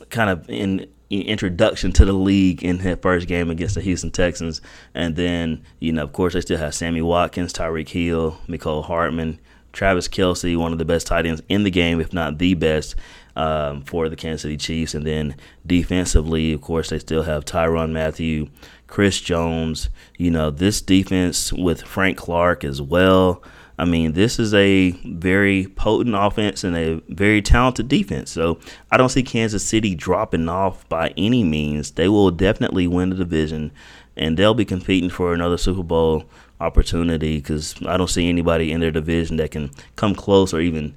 [0.09, 4.61] kind of in introduction to the league in his first game against the Houston Texans.
[4.93, 9.39] And then, you know, of course, they still have Sammy Watkins, Tyreek Hill, Mecole Hardman,
[9.73, 12.95] Travis Kelce, one of the best tight ends in the game, if not the best,
[13.35, 14.93] um, for the Kansas City Chiefs.
[14.93, 18.47] And then defensively, of course, they still have Tyrann Mathieu,
[18.87, 19.89] Chris Jones.
[20.17, 23.41] You know, this defense with Frank Clark as well.
[23.81, 28.29] I mean, this is a very potent offense and a very talented defense.
[28.29, 28.59] So
[28.91, 31.89] I don't see Kansas City dropping off by any means.
[31.89, 33.71] They will definitely win the division
[34.15, 36.25] and they'll be competing for another Super Bowl
[36.59, 40.93] opportunity because I don't see anybody in their division that can come close or even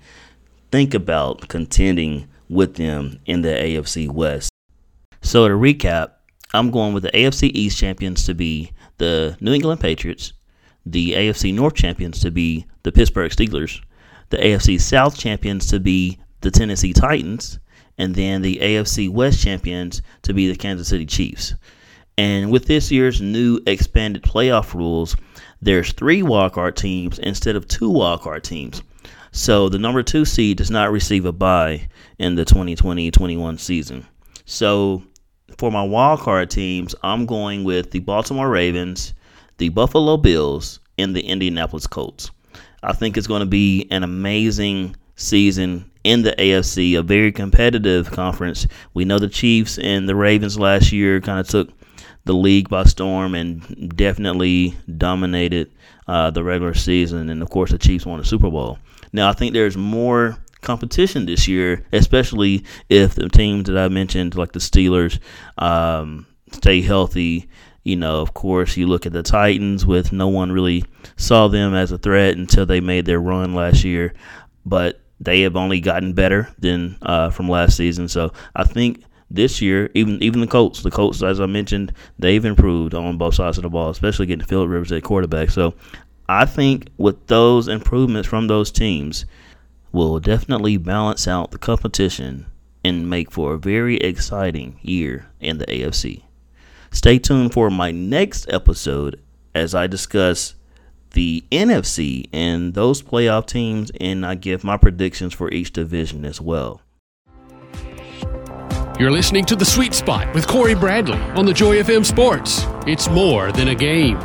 [0.70, 4.50] think about contending with them in the AFC West.
[5.22, 6.10] So to recap,
[6.52, 10.34] I'm going with the AFC East champions to be the New England Patriots,
[10.86, 13.80] the AFC North champions to be the Pittsburgh Steelers,
[14.30, 17.58] the AFC South champions to be the Tennessee Titans,
[17.98, 21.54] and then the AFC West champions to be the Kansas City Chiefs.
[22.16, 25.16] And with this year's new expanded playoff rules,
[25.60, 28.82] there's three wildcard teams instead of two wildcard teams.
[29.32, 34.06] So the number two seed does not receive a bye in the 2020-21 season.
[34.44, 35.02] So
[35.58, 39.14] for my wildcard teams, I'm going with the Baltimore Ravens,
[39.58, 42.30] the Buffalo Bills, and the Indianapolis Colts.
[42.82, 48.10] I think it's going to be an amazing season in the AFC, a very competitive
[48.10, 48.66] conference.
[48.92, 51.70] We know the Chiefs and the Ravens last year kind of took
[52.24, 55.72] the league by storm and definitely dominated
[56.06, 57.30] uh, the regular season.
[57.30, 58.78] And of course, the Chiefs won the Super Bowl.
[59.12, 64.34] Now, I think there's more competition this year, especially if the teams that I mentioned,
[64.34, 65.20] like the Steelers,
[65.58, 67.48] um, stay healthy
[67.84, 70.84] you know, of course, you look at the Titans with no one really
[71.16, 74.14] saw them as a threat until they made their run last year,
[74.64, 78.08] but they have only gotten better than uh, from last season.
[78.08, 82.44] So I think this year, even even the Colts, the Colts, as I mentioned, they've
[82.44, 85.50] improved on both sides of the ball, especially getting Philip Rivers at quarterback.
[85.50, 85.74] So
[86.28, 89.26] I think with those improvements from those teams,
[89.92, 92.46] will definitely balance out the competition
[92.82, 96.22] and make for a very exciting year in the AFC.
[96.94, 99.20] Stay tuned for my next episode
[99.52, 100.54] as I discuss
[101.10, 106.40] the NFC and those playoff teams, and I give my predictions for each division as
[106.40, 106.80] well.
[108.98, 112.64] You're listening to The Sweet Spot with Cory Bradley on the Joy FM Sports.
[112.86, 114.18] It's more than a game.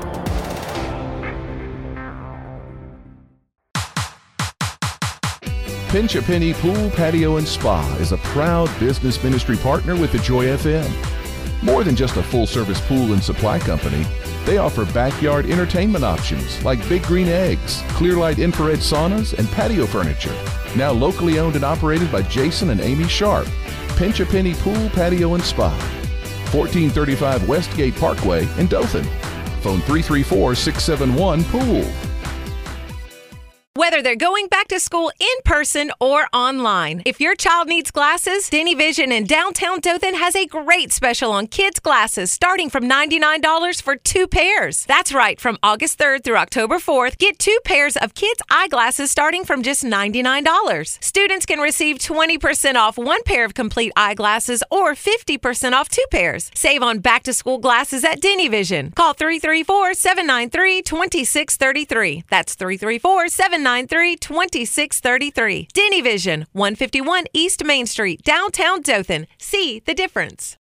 [5.89, 10.19] Pinch a Penny Pool, Patio, and Spa is a proud business ministry partner with the
[10.19, 11.18] Joy FM.
[11.61, 14.05] More than just a full service pool and supply company,
[14.45, 20.35] they offer backyard entertainment options like Big Green Eggs, Clearlight infrared saunas, and patio furniture.
[20.77, 23.47] Now locally owned and operated by Jason and Amy Sharp.
[23.97, 25.69] Pinch a Penny Pool, Patio, and Spa.
[26.53, 29.03] 1435 Westgate Parkway in Dothan.
[29.61, 32.08] Phone 334 671 Pool.
[33.75, 37.03] Whether they're going back to school in person or online.
[37.05, 41.45] If your child needs glasses, Denny Vision in downtown Dothan has a great special on
[41.45, 44.85] kids' glasses starting from $99 for two pairs.
[44.87, 49.45] That's right, from August 3rd through October 4th, get two pairs of kids' eyeglasses starting
[49.45, 51.03] from just $99.
[51.03, 56.49] Students can receive 20% off one pair of complete eyeglasses or 50% off two pairs.
[56.55, 58.91] Save on back to school glasses at Denny Vision.
[58.91, 62.23] Call 334 793 2633.
[62.31, 65.67] That's 334 793 793 2633.
[65.73, 69.27] Denny Vision, 151 East Main Street, downtown Dothan.
[69.37, 70.58] See the difference.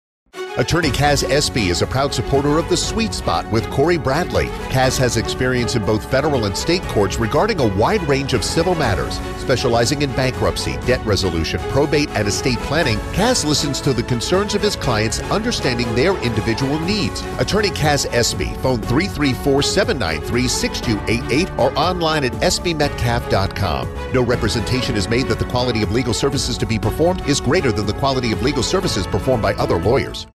[0.59, 4.47] Attorney Kaz Espy is a proud supporter of the Sweet Spot with Cory Bradley.
[4.71, 8.75] Kaz has experience in both federal and state courts regarding a wide range of civil
[8.75, 12.99] matters, specializing in bankruptcy, debt resolution, probate, and estate planning.
[13.13, 17.23] Kaz listens to the concerns of his clients, understanding their individual needs.
[17.39, 24.13] Attorney Kaz Espy, phone 334-793-6288 or online at espymetcalf.com.
[24.13, 27.71] No representation is made that the quality of legal services to be performed is greater
[27.71, 30.27] than the quality of legal services performed by other lawyers.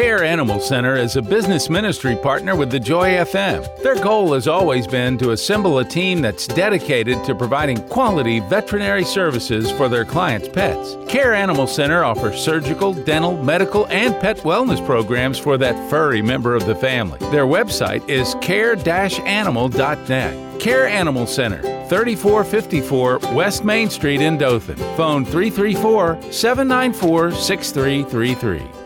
[0.00, 3.82] Care Animal Center is a business ministry partner with the Joy FM.
[3.82, 9.04] Their goal has always been to assemble a team that's dedicated to providing quality veterinary
[9.04, 10.96] services for their clients' pets.
[11.06, 16.54] Care Animal Center offers surgical, dental, medical, and pet wellness programs for that furry member
[16.54, 17.18] of the family.
[17.30, 20.60] Their website is care-animal.net.
[20.60, 24.76] Care Animal Center, 3454 West Main Street in Dothan.
[24.96, 28.79] Phone 334 794 6333.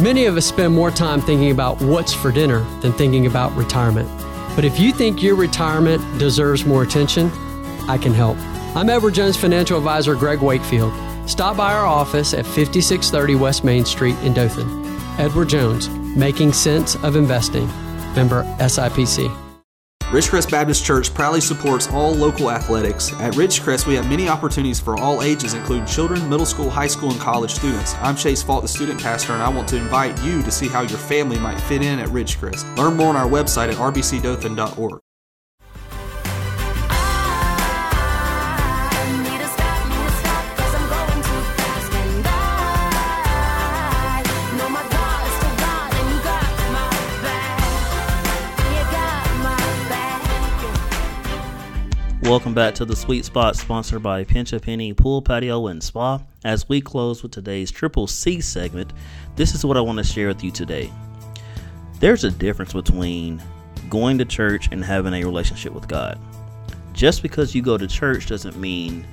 [0.00, 4.08] Many of us spend more time thinking about what's for dinner than thinking about retirement.
[4.56, 7.30] But if you think your retirement deserves more attention,
[7.86, 8.38] I can help.
[8.74, 10.94] I'm Edward Jones financial advisor Greg Wakefield.
[11.28, 14.86] Stop by our office at 5630 West Main Street in Dothan.
[15.18, 17.66] Edward Jones, making sense of investing.
[18.14, 19.49] Member SIPC.
[20.10, 23.12] Ridgecrest Baptist Church proudly supports all local athletics.
[23.20, 27.12] At Ridgecrest, we have many opportunities for all ages, including children, middle school, high school,
[27.12, 27.94] and college students.
[28.00, 30.80] I'm Chase Fault, the student pastor, and I want to invite you to see how
[30.80, 32.76] your family might fit in at Ridgecrest.
[32.76, 35.00] Learn more on our website at rbcdothan.org.
[52.30, 56.22] Welcome back to the Sweet Spot, sponsored by Pinch a Penny Pool Patio and Spa.
[56.44, 58.92] As we close with today's Triple C segment,
[59.34, 60.92] this is what I want to share with you today.
[61.98, 63.42] There's a difference between
[63.88, 66.20] going to church and having a relationship with God.
[66.92, 69.04] Just because you go to church doesn't mean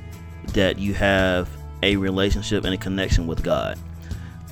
[0.49, 1.49] that you have
[1.81, 3.79] a relationship and a connection with God.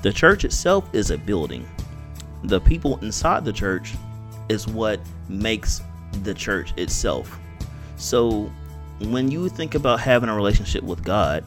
[0.01, 1.69] The church itself is a building.
[2.45, 3.93] The people inside the church
[4.49, 4.99] is what
[5.29, 5.83] makes
[6.23, 7.39] the church itself.
[7.97, 8.51] So
[8.99, 11.43] when you think about having a relationship with God,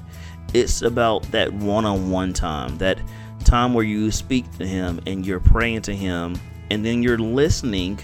[0.54, 2.98] it's about that one on one time, that
[3.44, 6.38] time where you speak to Him and you're praying to Him,
[6.70, 7.98] and then you're listening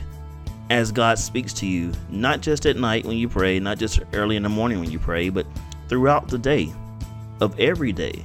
[0.70, 4.36] as God speaks to you, not just at night when you pray, not just early
[4.36, 5.46] in the morning when you pray, but
[5.88, 6.72] throughout the day
[7.40, 8.24] of every day.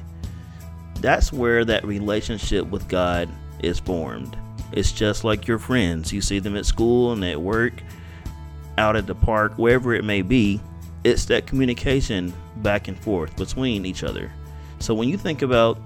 [1.02, 3.30] That's where that relationship with God
[3.62, 4.38] is formed.
[4.72, 6.14] It's just like your friends.
[6.14, 7.82] You see them at school and at work
[8.80, 10.60] out at the park, wherever it may be,
[11.04, 14.32] it's that communication back and forth between each other.
[14.80, 15.78] So when you think about,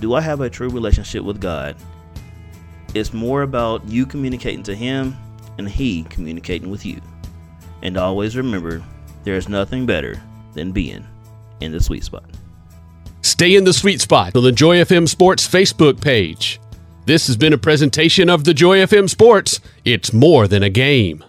[0.00, 1.76] do I have a true relationship with God?
[2.94, 5.16] It's more about you communicating to Him
[5.58, 7.00] and He communicating with you.
[7.82, 8.82] And always remember,
[9.24, 10.20] there's nothing better
[10.54, 11.06] than being
[11.60, 12.24] in the sweet spot.
[13.20, 16.60] Stay in the sweet spot on the Joy FM Sports Facebook page.
[17.04, 19.60] This has been a presentation of the Joy FM Sports.
[19.84, 21.24] It's more than a game.